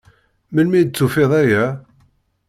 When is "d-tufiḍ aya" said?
0.85-1.65